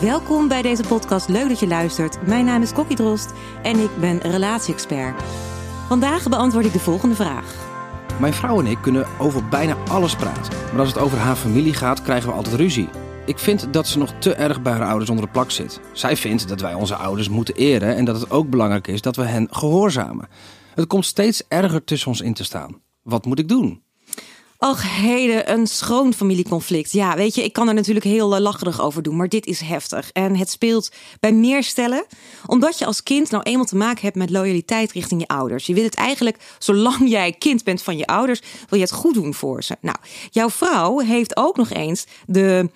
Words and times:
welkom 0.00 0.48
bij 0.48 0.62
deze 0.62 0.82
podcast. 0.82 1.28
Leuk 1.28 1.48
dat 1.48 1.60
je 1.60 1.66
luistert. 1.66 2.26
Mijn 2.26 2.44
naam 2.44 2.62
is 2.62 2.72
Kokkie 2.72 2.96
Drost 2.96 3.32
en 3.62 3.78
ik 3.78 3.90
ben 4.00 4.18
relatie-expert. 4.18 5.22
Vandaag 5.88 6.28
beantwoord 6.28 6.64
ik 6.64 6.72
de 6.72 6.78
volgende 6.78 7.14
vraag. 7.14 7.54
Mijn 8.20 8.32
vrouw 8.32 8.60
en 8.60 8.66
ik 8.66 8.78
kunnen 8.82 9.06
over 9.18 9.48
bijna 9.48 9.76
alles 9.88 10.16
praten. 10.16 10.52
Maar 10.70 10.80
als 10.80 10.88
het 10.88 10.98
over 10.98 11.18
haar 11.18 11.36
familie 11.36 11.74
gaat, 11.74 12.02
krijgen 12.02 12.28
we 12.28 12.34
altijd 12.34 12.54
ruzie. 12.54 12.88
Ik 13.26 13.38
vind 13.38 13.72
dat 13.72 13.86
ze 13.86 13.98
nog 13.98 14.12
te 14.18 14.34
erg 14.34 14.62
bij 14.62 14.72
haar 14.72 14.88
ouders 14.88 15.10
onder 15.10 15.24
de 15.24 15.32
plak 15.32 15.50
zit. 15.50 15.80
Zij 15.92 16.16
vindt 16.16 16.48
dat 16.48 16.60
wij 16.60 16.74
onze 16.74 16.96
ouders 16.96 17.28
moeten 17.28 17.54
eren 17.54 17.96
en 17.96 18.04
dat 18.04 18.20
het 18.20 18.30
ook 18.30 18.50
belangrijk 18.50 18.86
is 18.86 19.00
dat 19.00 19.16
we 19.16 19.24
hen 19.24 19.48
gehoorzamen. 19.50 20.28
Het 20.74 20.86
komt 20.86 21.04
steeds 21.04 21.42
erger 21.48 21.84
tussen 21.84 22.08
ons 22.08 22.20
in 22.20 22.34
te 22.34 22.44
staan. 22.44 22.82
Wat 23.02 23.24
moet 23.24 23.38
ik 23.38 23.48
doen? 23.48 23.82
Och, 24.58 24.82
heden, 24.82 25.52
een 25.52 25.66
schoon 25.66 26.14
familieconflict. 26.14 26.92
Ja, 26.92 27.16
weet 27.16 27.34
je, 27.34 27.44
ik 27.44 27.52
kan 27.52 27.68
er 27.68 27.74
natuurlijk 27.74 28.06
heel 28.06 28.34
uh, 28.34 28.40
lacherig 28.40 28.80
over 28.80 29.02
doen, 29.02 29.16
maar 29.16 29.28
dit 29.28 29.46
is 29.46 29.60
heftig. 29.60 30.10
En 30.12 30.36
het 30.36 30.50
speelt 30.50 30.92
bij 31.20 31.32
meer 31.32 31.62
stellen, 31.62 32.06
omdat 32.46 32.78
je 32.78 32.86
als 32.86 33.02
kind 33.02 33.30
nou 33.30 33.42
eenmaal 33.42 33.64
te 33.64 33.76
maken 33.76 34.02
hebt 34.02 34.16
met 34.16 34.30
loyaliteit 34.30 34.92
richting 34.92 35.20
je 35.20 35.26
ouders. 35.26 35.66
Je 35.66 35.74
wil 35.74 35.84
het 35.84 35.94
eigenlijk, 35.94 36.38
zolang 36.58 37.08
jij 37.18 37.32
kind 37.32 37.64
bent 37.64 37.82
van 37.82 37.96
je 37.96 38.06
ouders, 38.06 38.40
wil 38.40 38.78
je 38.78 38.84
het 38.84 38.94
goed 38.94 39.14
doen 39.14 39.34
voor 39.34 39.62
ze. 39.62 39.76
Nou, 39.80 39.96
jouw 40.30 40.50
vrouw 40.50 40.98
heeft 40.98 41.36
ook 41.36 41.56
nog 41.56 41.70
eens 41.70 42.06
de 42.26 42.70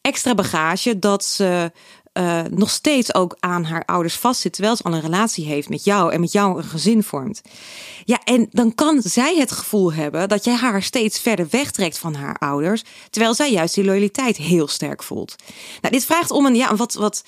extra 0.00 0.34
bagage 0.34 0.98
dat 0.98 1.24
ze 1.24 1.72
uh, 2.12 2.42
nog 2.50 2.70
steeds 2.70 3.14
ook 3.14 3.36
aan 3.40 3.64
haar 3.64 3.84
ouders 3.84 4.16
vastzit, 4.16 4.52
terwijl 4.52 4.76
ze 4.76 4.82
al 4.82 4.94
een 4.94 5.00
relatie 5.00 5.44
heeft 5.44 5.68
met 5.68 5.84
jou 5.84 6.12
en 6.12 6.20
met 6.20 6.32
jou 6.32 6.58
een 6.58 6.64
gezin 6.64 7.02
vormt. 7.02 7.42
Ja, 8.04 8.20
en 8.24 8.48
dan 8.50 8.74
kan 8.74 9.02
zij 9.02 9.36
het 9.36 9.52
gevoel 9.52 9.92
hebben 9.92 10.28
dat 10.28 10.44
jij 10.44 10.54
haar 10.54 10.82
steeds 10.82 11.20
verder 11.20 11.46
wegtrekt 11.50 11.98
van 11.98 12.14
haar 12.14 12.36
ouders, 12.38 12.84
terwijl 13.10 13.34
zij 13.34 13.52
juist 13.52 13.74
die 13.74 13.84
loyaliteit 13.84 14.36
heel 14.36 14.68
sterk 14.68 15.02
voelt. 15.02 15.36
Nou, 15.80 15.94
dit 15.94 16.04
vraagt 16.04 16.30
om 16.30 16.46
een, 16.46 16.54
ja, 16.54 16.76
wat, 16.76 16.94
wat 16.94 17.22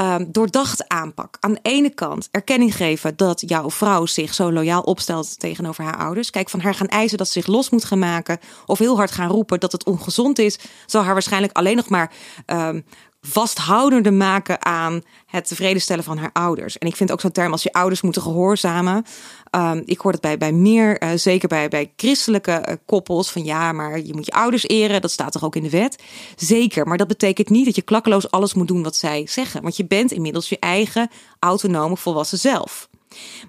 um, 0.00 0.28
doordachte 0.32 0.88
aanpak. 0.88 1.36
Aan 1.40 1.52
de 1.52 1.58
ene 1.62 1.90
kant 1.90 2.28
erkenning 2.30 2.76
geven 2.76 3.16
dat 3.16 3.42
jouw 3.46 3.70
vrouw 3.70 4.06
zich 4.06 4.34
zo 4.34 4.52
loyaal 4.52 4.82
opstelt 4.82 5.38
tegenover 5.38 5.84
haar 5.84 5.98
ouders. 5.98 6.30
Kijk, 6.30 6.50
van 6.50 6.60
haar 6.60 6.74
gaan 6.74 6.88
eisen 6.88 7.18
dat 7.18 7.26
ze 7.26 7.32
zich 7.32 7.46
los 7.46 7.70
moet 7.70 7.84
gaan 7.84 7.98
maken. 7.98 8.38
Of 8.66 8.78
heel 8.78 8.96
hard 8.96 9.10
gaan 9.10 9.30
roepen 9.30 9.60
dat 9.60 9.72
het 9.72 9.84
ongezond 9.84 10.38
is. 10.38 10.58
Zal 10.86 11.02
haar 11.02 11.12
waarschijnlijk 11.12 11.56
alleen 11.56 11.76
nog 11.76 11.88
maar 11.88 12.12
um, 12.46 12.84
vasthoudender 13.26 14.12
maken 14.12 14.64
aan 14.64 15.02
het 15.26 15.46
tevreden 15.46 15.82
stellen 15.82 16.04
van 16.04 16.18
haar 16.18 16.30
ouders. 16.32 16.78
En 16.78 16.86
ik 16.86 16.96
vind 16.96 17.12
ook 17.12 17.20
zo'n 17.20 17.32
term 17.32 17.52
als 17.52 17.62
je 17.62 17.72
ouders 17.72 18.00
moeten 18.00 18.22
gehoorzamen. 18.22 19.04
Um, 19.50 19.82
ik 19.84 19.98
hoor 19.98 20.12
het 20.12 20.20
bij, 20.20 20.38
bij 20.38 20.52
meer, 20.52 21.02
uh, 21.02 21.10
zeker 21.14 21.48
bij, 21.48 21.68
bij 21.68 21.92
christelijke 21.96 22.66
uh, 22.68 22.74
koppels, 22.86 23.30
van 23.30 23.44
ja, 23.44 23.72
maar 23.72 24.00
je 24.00 24.14
moet 24.14 24.26
je 24.26 24.32
ouders 24.32 24.68
eren, 24.68 25.00
dat 25.00 25.10
staat 25.10 25.32
toch 25.32 25.44
ook 25.44 25.56
in 25.56 25.62
de 25.62 25.70
wet? 25.70 26.02
Zeker, 26.36 26.86
maar 26.86 26.98
dat 26.98 27.08
betekent 27.08 27.48
niet 27.48 27.64
dat 27.64 27.76
je 27.76 27.82
klakkeloos 27.82 28.30
alles 28.30 28.54
moet 28.54 28.68
doen 28.68 28.82
wat 28.82 28.96
zij 28.96 29.26
zeggen. 29.26 29.62
Want 29.62 29.76
je 29.76 29.84
bent 29.84 30.12
inmiddels 30.12 30.48
je 30.48 30.58
eigen 30.58 31.10
autonome 31.38 31.96
volwassen 31.96 32.38
zelf. 32.38 32.88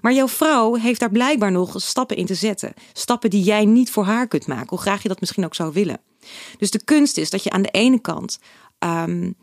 Maar 0.00 0.12
jouw 0.12 0.28
vrouw 0.28 0.74
heeft 0.74 1.00
daar 1.00 1.10
blijkbaar 1.10 1.52
nog 1.52 1.74
stappen 1.76 2.16
in 2.16 2.26
te 2.26 2.34
zetten. 2.34 2.74
Stappen 2.92 3.30
die 3.30 3.42
jij 3.42 3.64
niet 3.64 3.90
voor 3.90 4.04
haar 4.04 4.28
kunt 4.28 4.46
maken, 4.46 4.68
hoe 4.68 4.80
graag 4.80 5.02
je 5.02 5.08
dat 5.08 5.20
misschien 5.20 5.44
ook 5.44 5.54
zou 5.54 5.72
willen. 5.72 6.00
Dus 6.58 6.70
de 6.70 6.84
kunst 6.84 7.16
is 7.16 7.30
dat 7.30 7.42
je 7.42 7.50
aan 7.50 7.62
de 7.62 7.70
ene 7.70 8.00
kant 8.00 8.38
um, 8.78 9.36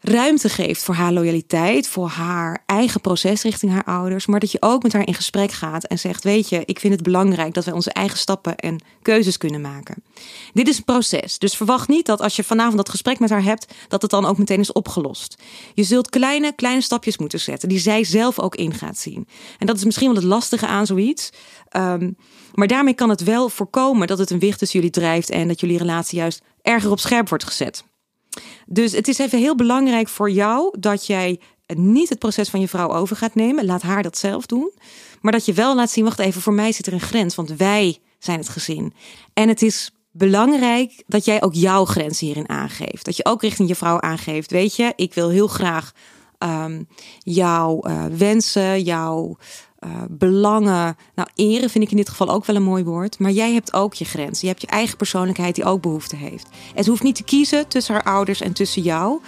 ruimte 0.00 0.48
geeft 0.48 0.82
voor 0.82 0.94
haar 0.94 1.12
loyaliteit, 1.12 1.88
voor 1.88 2.08
haar 2.08 2.62
eigen 2.66 3.00
proces 3.00 3.42
richting 3.42 3.72
haar 3.72 3.84
ouders, 3.84 4.26
maar 4.26 4.40
dat 4.40 4.52
je 4.52 4.62
ook 4.62 4.82
met 4.82 4.92
haar 4.92 5.06
in 5.06 5.14
gesprek 5.14 5.52
gaat 5.52 5.84
en 5.84 5.98
zegt: 5.98 6.24
Weet 6.24 6.48
je, 6.48 6.62
ik 6.64 6.80
vind 6.80 6.92
het 6.92 7.02
belangrijk 7.02 7.54
dat 7.54 7.64
wij 7.64 7.74
onze 7.74 7.92
eigen 7.92 8.18
stappen 8.18 8.56
en 8.56 8.82
keuzes 9.02 9.36
kunnen 9.36 9.60
maken. 9.60 10.02
Dit 10.52 10.68
is 10.68 10.76
een 10.76 10.84
proces, 10.84 11.38
dus 11.38 11.56
verwacht 11.56 11.88
niet 11.88 12.06
dat 12.06 12.20
als 12.20 12.36
je 12.36 12.44
vanavond 12.44 12.76
dat 12.76 12.88
gesprek 12.88 13.18
met 13.18 13.30
haar 13.30 13.42
hebt, 13.42 13.74
dat 13.88 14.02
het 14.02 14.10
dan 14.10 14.26
ook 14.26 14.38
meteen 14.38 14.60
is 14.60 14.72
opgelost. 14.72 15.42
Je 15.74 15.82
zult 15.82 16.10
kleine, 16.10 16.52
kleine 16.54 16.80
stapjes 16.80 17.18
moeten 17.18 17.40
zetten 17.40 17.68
die 17.68 17.78
zij 17.78 18.04
zelf 18.04 18.38
ook 18.38 18.54
in 18.54 18.74
gaat 18.74 18.98
zien. 18.98 19.28
En 19.58 19.66
dat 19.66 19.76
is 19.76 19.84
misschien 19.84 20.06
wel 20.06 20.16
het 20.16 20.24
lastige 20.24 20.66
aan 20.66 20.86
zoiets. 20.86 21.30
Um, 21.76 22.16
maar 22.54 22.66
daarmee 22.66 22.94
kan 22.94 23.08
het 23.08 23.22
wel 23.22 23.48
voorkomen 23.48 24.06
dat 24.06 24.18
het 24.18 24.30
een 24.30 24.38
wicht 24.38 24.58
tussen 24.58 24.78
jullie 24.78 24.94
drijft 24.94 25.30
en 25.30 25.48
dat 25.48 25.60
jullie 25.60 25.78
relatie 25.78 26.18
juist 26.18 26.42
erger 26.62 26.90
op 26.90 27.00
scherp 27.00 27.28
wordt 27.28 27.44
gezet. 27.44 27.84
Dus 28.66 28.92
het 28.92 29.08
is 29.08 29.18
even 29.18 29.38
heel 29.38 29.56
belangrijk 29.56 30.08
voor 30.08 30.30
jou 30.30 30.74
dat 30.78 31.06
jij 31.06 31.40
niet 31.66 32.08
het 32.08 32.18
proces 32.18 32.48
van 32.48 32.60
je 32.60 32.68
vrouw 32.68 32.92
over 32.92 33.16
gaat 33.16 33.34
nemen. 33.34 33.64
Laat 33.64 33.82
haar 33.82 34.02
dat 34.02 34.18
zelf 34.18 34.46
doen. 34.46 34.72
Maar 35.20 35.32
dat 35.32 35.44
je 35.44 35.52
wel 35.52 35.74
laat 35.74 35.90
zien, 35.90 36.04
wacht 36.04 36.18
even, 36.18 36.42
voor 36.42 36.52
mij 36.52 36.72
zit 36.72 36.86
er 36.86 36.92
een 36.92 37.00
grens. 37.00 37.34
Want 37.34 37.50
wij 37.50 37.98
zijn 38.18 38.38
het 38.38 38.48
gezin. 38.48 38.92
En 39.32 39.48
het 39.48 39.62
is 39.62 39.90
belangrijk 40.10 41.02
dat 41.06 41.24
jij 41.24 41.42
ook 41.42 41.54
jouw 41.54 41.84
grens 41.84 42.20
hierin 42.20 42.48
aangeeft. 42.48 43.04
Dat 43.04 43.16
je 43.16 43.24
ook 43.24 43.42
richting 43.42 43.68
je 43.68 43.74
vrouw 43.74 44.00
aangeeft. 44.00 44.50
Weet 44.50 44.76
je, 44.76 44.92
ik 44.96 45.14
wil 45.14 45.28
heel 45.28 45.48
graag 45.48 45.92
um, 46.38 46.88
jouw 47.18 47.80
uh, 47.86 48.04
wensen, 48.04 48.82
jouw 48.82 49.36
uh, 49.84 49.90
belangen. 50.08 50.96
Nou, 51.14 51.28
eren 51.34 51.70
vind 51.70 51.84
ik 51.84 51.90
in 51.90 51.96
dit 51.96 52.08
geval 52.08 52.28
ook 52.28 52.44
wel 52.44 52.56
een 52.56 52.62
mooi 52.62 52.84
woord. 52.84 53.18
Maar 53.18 53.30
jij 53.30 53.52
hebt 53.52 53.72
ook 53.72 53.94
je 53.94 54.04
grens. 54.04 54.40
Je 54.40 54.46
hebt 54.46 54.60
je 54.60 54.66
eigen 54.66 54.96
persoonlijkheid 54.96 55.54
die 55.54 55.64
ook 55.64 55.82
behoefte 55.82 56.16
heeft. 56.16 56.48
Het 56.74 56.86
hoeft 56.86 57.02
niet 57.02 57.14
te 57.14 57.22
kiezen 57.22 57.68
tussen 57.68 57.94
haar 57.94 58.02
ouders 58.02 58.40
en 58.40 58.52
tussen 58.52 58.82
jou. 58.82 59.20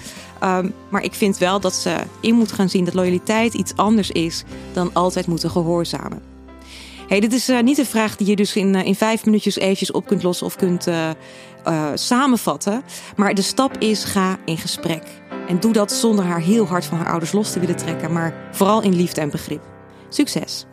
Um, 0.43 0.75
maar 0.89 1.03
ik 1.03 1.15
vind 1.15 1.39
wel 1.39 1.61
dat 1.61 1.75
ze 1.75 1.97
in 2.21 2.35
moet 2.35 2.53
gaan 2.53 2.69
zien 2.69 2.85
dat 2.85 2.95
loyaliteit 2.95 3.55
iets 3.55 3.77
anders 3.77 4.11
is 4.11 4.45
dan 4.73 4.91
altijd 4.93 5.27
moeten 5.27 5.51
gehoorzamen. 5.51 6.23
Hey, 7.09 7.21
dit 7.21 7.33
is 7.33 7.49
uh, 7.49 7.61
niet 7.61 7.79
een 7.79 7.87
vraag 7.87 8.17
die 8.17 8.27
je 8.27 8.37
dus 8.37 8.57
in, 8.57 8.75
uh, 8.75 8.85
in 8.85 8.95
vijf 8.95 9.25
minuutjes 9.25 9.57
eventjes 9.57 9.91
op 9.91 10.07
kunt 10.07 10.23
lossen 10.23 10.47
of 10.47 10.57
kunt 10.57 10.89
samenvatten. 11.95 12.83
Maar 13.17 13.35
de 13.35 13.43
stap 13.43 13.79
is: 13.79 14.05
ga 14.05 14.39
in 14.45 14.59
gesprek. 14.59 15.03
En 15.49 15.61
doe 15.61 15.73
dat 15.73 15.93
zonder 15.93 16.25
haar 16.25 16.41
heel 16.41 16.67
hard 16.67 16.85
van 16.85 16.99
haar 16.99 17.11
ouders 17.11 17.33
los 17.33 17.53
te 17.53 17.61
willen 17.61 17.77
trekken, 17.77 18.13
maar 18.13 18.49
vooral 18.53 18.83
in 18.83 18.95
liefde 18.95 19.21
en 19.21 19.31
begrip. 19.31 19.71
Succes! 20.13 20.67